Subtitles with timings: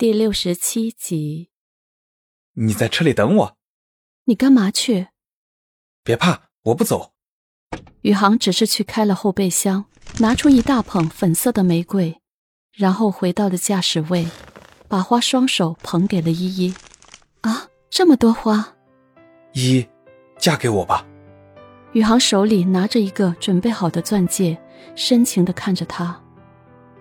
[0.00, 1.50] 第六十七集。
[2.54, 3.58] 你在车里等我。
[4.24, 5.08] 你干嘛去？
[6.02, 7.12] 别怕，我不走。
[8.00, 9.84] 宇航只是去开了后备箱，
[10.20, 12.18] 拿出一大捧粉色的玫瑰，
[12.72, 14.26] 然后回到了驾驶位，
[14.88, 16.74] 把花双手捧给了依依。
[17.42, 18.74] 啊，这么多花！
[19.52, 19.88] 依依，
[20.38, 21.06] 嫁给我吧。
[21.92, 24.58] 宇航手里拿着一个准备好的钻戒，
[24.96, 26.24] 深情的看着她。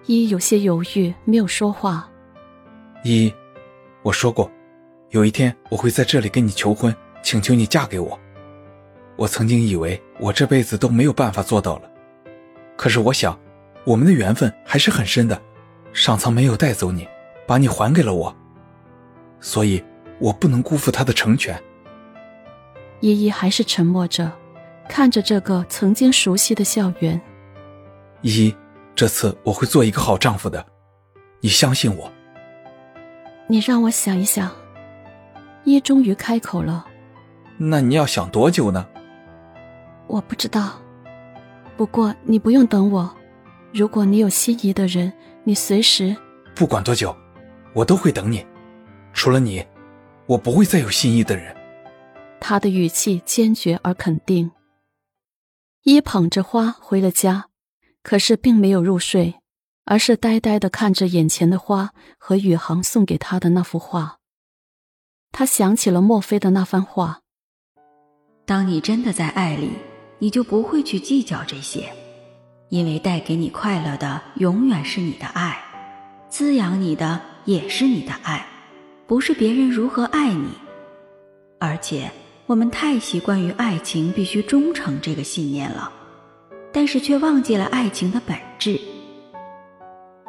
[0.05, 2.11] 依依有些犹豫，没有说话。
[3.04, 3.34] 依依，
[4.04, 4.51] 我说过，
[5.10, 8.19] 有一天我会在这里跟你求婚，请求你嫁给我。
[9.15, 11.89] 我曾经以为我这辈子都没有办法做到了，
[12.77, 13.39] 可是我想，
[13.86, 15.41] 我们的缘分还是很深的。
[15.91, 17.07] 上苍没有带走你，
[17.47, 18.36] 把你还给了我，
[19.39, 19.83] 所以
[20.19, 21.61] 我不能辜负他的成全。
[23.00, 24.32] 依依还是沉默着。
[24.88, 27.21] 看着这个曾经熟悉的校园，
[28.21, 28.55] 依依，
[28.96, 30.66] 这次我会做一个好丈夫的，
[31.41, 32.11] 你相信我。
[33.52, 34.52] 你让我想一想。
[35.64, 36.86] 一终于开口了。
[37.58, 38.88] 那你要想多久呢？
[40.06, 40.80] 我不知道。
[41.75, 43.11] 不过你不用等我，
[43.73, 45.11] 如果你有心仪的人，
[45.44, 46.16] 你随时。
[46.56, 47.16] 不管多久，
[47.73, 48.45] 我都会等你。
[49.14, 49.66] 除了你，
[50.28, 51.56] 我不会再有心仪的人。
[52.39, 54.52] 他的语气坚决而肯定。
[55.84, 57.47] 一捧着花回了家，
[58.03, 59.36] 可是并没有入睡，
[59.89, 64.19] 而是呆呆的看着眼前的花和宇航送给他的那幅画。
[65.31, 67.21] 他想起了墨菲的那番话
[68.45, 69.71] ：“当你真的在爱里，
[70.19, 71.91] 你就不会去计较这些，
[72.69, 75.59] 因为带给你快乐的永远是你的爱，
[76.29, 78.45] 滋养你的也是你的爱，
[79.07, 80.51] 不是别人如何爱你，
[81.59, 82.11] 而且。”
[82.45, 85.93] 我们太习惯于爱情必须忠诚这个信念了，
[86.73, 88.81] 但是却忘记了爱情的本质。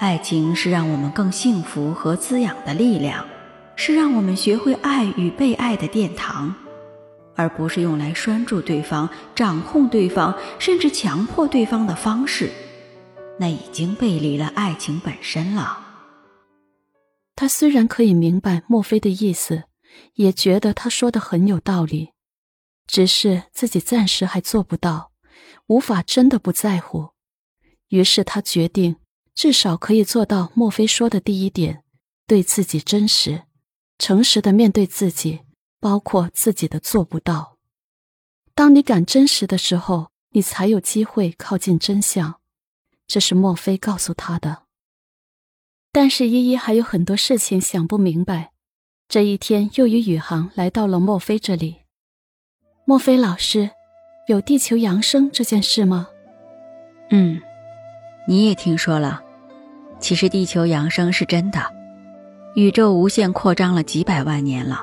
[0.01, 3.23] 爱情是让我们更幸福和滋养的力量，
[3.77, 6.55] 是让我们学会爱与被爱的殿堂，
[7.37, 12.51] 而不是用来拴住对方、掌控对方，甚至强迫对方的方式。
[13.39, 15.79] 那已经背离了爱情本身了。
[17.37, 19.65] 他虽然可以明白墨菲的意思。
[20.15, 22.11] 也觉得他说的很有道理，
[22.87, 25.11] 只是自己暂时还做不到，
[25.67, 27.11] 无法真的不在乎。
[27.89, 28.97] 于是他决定，
[29.41, 31.83] 至少可以做到墨菲说的第一点：
[32.27, 33.45] 对自己真实、
[33.99, 35.41] 诚实的面对自己，
[35.81, 37.57] 包括自己的做不到。
[38.55, 42.39] 当你敢真实的时候，你才有机会靠近真相。
[43.07, 44.65] 这是墨菲告诉他的。
[45.91, 48.53] 但是依依还有很多事情想不明白。
[49.09, 51.77] 这一天，又与宇航来到了墨菲这里。
[52.85, 53.71] 墨菲老师，
[54.29, 56.09] 有地球扬升这件事吗？
[57.09, 57.41] 嗯，
[58.29, 59.23] 你也听说了。
[60.01, 61.61] 其实地球扬升是真的，
[62.55, 64.81] 宇宙无限扩张了几百万年了，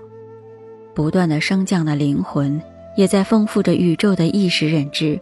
[0.93, 2.61] 不断的升降的灵魂
[2.95, 5.19] 也在丰富着宇宙的意识认知。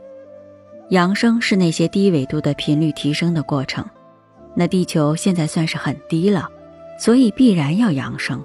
[0.89, 3.83] 扬升是那些低纬度的频率提升的过程。
[4.53, 6.47] 那地球现在算是很低了，
[7.00, 8.44] 所以必然要扬升。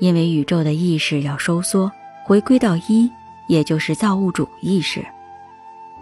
[0.00, 1.90] 因为宇宙的意识要收缩，
[2.24, 3.08] 回归到一，
[3.48, 5.04] 也就是造物主意识。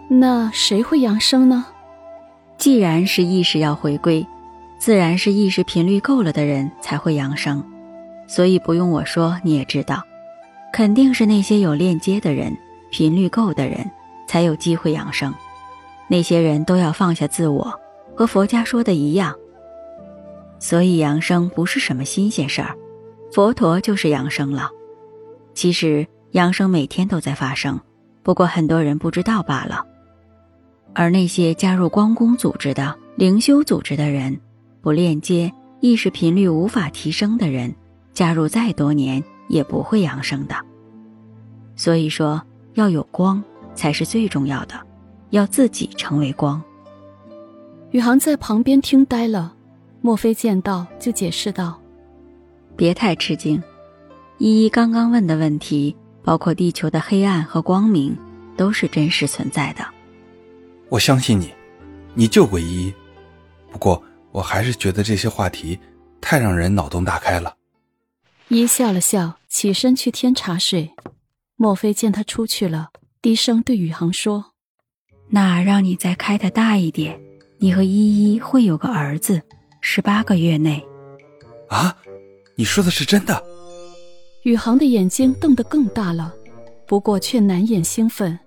[0.09, 1.65] 那谁会扬升呢？
[2.57, 4.25] 既然是意识要回归，
[4.83, 7.63] 自然是意识频率够了的人才会扬升。
[8.27, 10.03] 所以不用我说，你也知道，
[10.73, 12.53] 肯定是那些有链接的人，
[12.91, 13.89] 频率够的人，
[14.27, 15.33] 才有机会扬升。
[16.09, 17.73] 那些人都要放下自我，
[18.13, 19.33] 和佛家说的一样。
[20.59, 22.75] 所以扬升不是什么新鲜事儿。
[23.31, 24.69] 佛陀就是养生了，
[25.53, 27.79] 其实养生每天都在发生，
[28.21, 29.85] 不过很多人不知道罢了。
[30.93, 34.37] 而那些加入光宫组织的灵修组织的人，
[34.83, 35.49] 不链接
[35.79, 37.73] 意识频率无法提升的人，
[38.13, 40.53] 加入再多年也不会养生的。
[41.77, 42.41] 所以说，
[42.73, 43.41] 要有光
[43.73, 44.77] 才是最重要的，
[45.29, 46.61] 要自己成为光。
[47.91, 49.55] 宇航在旁边听呆了，
[50.01, 51.79] 莫非见到就解释道。
[52.75, 53.63] 别太吃惊，
[54.39, 55.95] 依依刚刚问的问题，
[56.25, 58.13] 包括地球的黑暗和光明，
[58.57, 59.85] 都是真实存在的。
[60.89, 61.53] 我相信你，
[62.13, 62.93] 你救过依依。
[63.71, 64.03] 不过，
[64.33, 65.79] 我还是觉得这些话题
[66.19, 67.55] 太让人脑洞大开了。
[68.49, 70.91] 依依笑了笑，起身去添茶水。
[71.55, 72.89] 莫非见他出去了，
[73.21, 74.53] 低声对宇航说
[75.29, 77.17] ：“那让你再开的大一点，
[77.59, 79.41] 你和依依会有个儿子，
[79.79, 80.83] 十八个月内。”
[81.69, 81.95] 啊。
[82.55, 83.43] 你说的是真的？
[84.43, 86.31] 宇航的眼睛瞪得更大了，
[86.85, 88.37] 不过却难掩兴奋。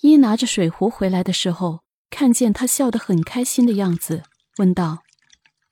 [0.00, 1.78] 一拿着水壶回来的时候，
[2.10, 4.24] 看见他笑得很开心的样子，
[4.58, 5.02] 问道：“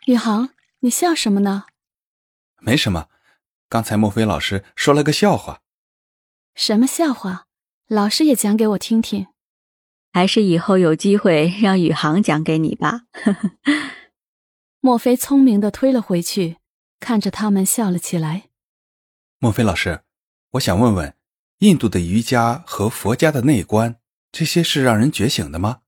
[0.07, 0.51] 宇航，
[0.81, 1.65] 你笑什么呢？”
[2.61, 3.09] 没什么，
[3.69, 5.63] 刚才莫非老师说了个笑话。
[6.55, 7.47] 什么笑话？
[7.89, 9.29] 老师也讲给我听听。
[10.13, 13.03] 还是以后有机会让宇航讲给你吧。
[14.81, 16.59] 莫非聪明的推了回去，
[17.01, 18.51] 看着他们笑了起来。
[19.39, 20.03] 莫非老师，
[20.51, 21.17] 我想问问，
[21.59, 23.97] 印度的瑜伽和佛家的内观，
[24.31, 25.81] 这些是让人觉醒的吗？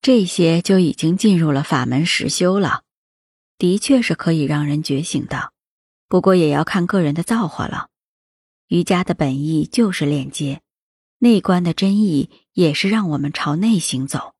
[0.00, 2.82] 这些就已经进入了法门实修了，
[3.58, 5.52] 的确是可以让人觉醒的，
[6.08, 7.88] 不过也要看个人的造化了。
[8.68, 10.62] 瑜伽的本意就是链接，
[11.18, 14.34] 内观的真意也是让我们朝内行走。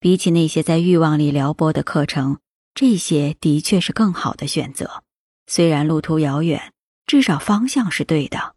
[0.00, 2.38] 比起那些在欲望里撩拨的课程，
[2.74, 5.04] 这些的确是更好的选择。
[5.46, 6.72] 虽然路途遥远，
[7.06, 8.54] 至少方向是对的。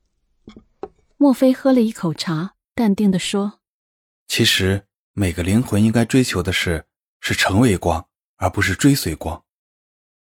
[1.17, 3.59] 莫非喝了一口茶，淡定的说
[4.27, 6.85] ：“其实。”每个灵魂应该追求的是，
[7.19, 9.43] 是成为光，而不是追随光。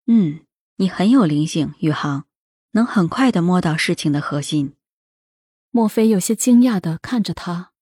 [0.06, 0.46] 嗯，
[0.76, 2.26] 你很有灵性，宇航，
[2.72, 4.76] 能很快的摸到事情的核心。
[5.70, 7.72] 莫非有些惊讶的看着他。